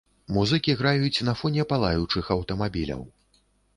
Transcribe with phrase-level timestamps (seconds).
[0.35, 3.01] Музыкі граюць на фоне палаючых аўтамабіляў.